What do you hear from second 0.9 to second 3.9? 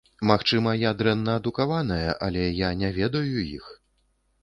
дрэнна адукаваная, але я не ведаю іх.